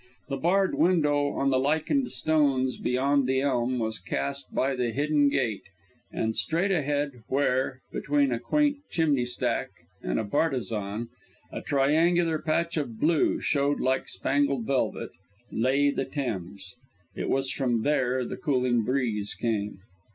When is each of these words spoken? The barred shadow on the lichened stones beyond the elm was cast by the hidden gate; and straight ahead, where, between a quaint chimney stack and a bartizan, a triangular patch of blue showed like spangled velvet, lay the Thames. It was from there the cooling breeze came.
The 0.29 0.37
barred 0.37 0.71
shadow 0.73 1.27
on 1.33 1.51
the 1.51 1.59
lichened 1.59 2.09
stones 2.11 2.77
beyond 2.77 3.27
the 3.27 3.41
elm 3.41 3.77
was 3.77 3.99
cast 3.99 4.51
by 4.51 4.75
the 4.75 4.89
hidden 4.89 5.29
gate; 5.29 5.61
and 6.11 6.35
straight 6.35 6.71
ahead, 6.71 7.21
where, 7.27 7.81
between 7.93 8.31
a 8.31 8.39
quaint 8.39 8.77
chimney 8.89 9.25
stack 9.25 9.69
and 10.01 10.19
a 10.19 10.23
bartizan, 10.23 11.09
a 11.51 11.61
triangular 11.61 12.39
patch 12.39 12.77
of 12.77 12.99
blue 12.99 13.39
showed 13.41 13.79
like 13.79 14.09
spangled 14.09 14.65
velvet, 14.65 15.11
lay 15.51 15.91
the 15.91 16.05
Thames. 16.05 16.73
It 17.15 17.29
was 17.29 17.51
from 17.51 17.83
there 17.83 18.25
the 18.25 18.37
cooling 18.37 18.81
breeze 18.81 19.35
came. 19.35 19.81